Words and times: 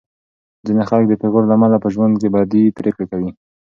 ځینې 0.65 0.83
خلک 0.89 1.05
د 1.07 1.13
پېغور 1.21 1.43
له 1.47 1.53
امله 1.57 1.77
په 1.83 1.89
ژوند 1.93 2.13
کې 2.21 2.27
بدې 2.35 2.63
پرېکړې 2.77 3.05
کوي. 3.11 3.31